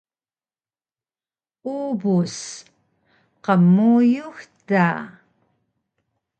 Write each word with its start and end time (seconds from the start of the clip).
Ubus: 1.77 2.37
Qmuyux 3.43 4.35
da 4.69 4.87